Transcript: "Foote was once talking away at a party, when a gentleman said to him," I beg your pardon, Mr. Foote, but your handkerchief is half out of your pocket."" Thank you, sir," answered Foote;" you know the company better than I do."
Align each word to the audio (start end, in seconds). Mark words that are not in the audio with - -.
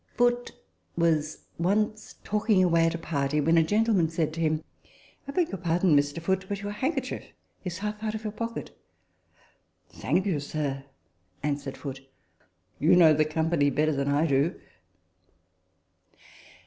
"Foote 0.17 0.53
was 0.97 1.45
once 1.59 2.15
talking 2.23 2.63
away 2.63 2.87
at 2.87 2.95
a 2.95 2.97
party, 2.97 3.39
when 3.39 3.55
a 3.55 3.61
gentleman 3.63 4.09
said 4.09 4.33
to 4.33 4.41
him," 4.41 4.63
I 5.27 5.31
beg 5.31 5.49
your 5.49 5.59
pardon, 5.59 5.95
Mr. 5.95 6.19
Foote, 6.19 6.47
but 6.49 6.63
your 6.63 6.71
handkerchief 6.71 7.25
is 7.63 7.77
half 7.77 8.03
out 8.03 8.15
of 8.15 8.23
your 8.23 8.33
pocket."" 8.33 8.75
Thank 10.01 10.25
you, 10.25 10.39
sir," 10.39 10.85
answered 11.43 11.77
Foote;" 11.77 12.01
you 12.79 12.95
know 12.95 13.13
the 13.13 13.25
company 13.25 13.69
better 13.69 13.91
than 13.91 14.07
I 14.09 14.25
do." 14.25 14.59